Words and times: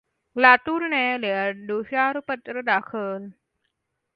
लातूर 0.35 0.85
न्यायालयात 0.89 1.61
दोषारोपपत्र 1.67 2.61
दाखल. 2.71 3.29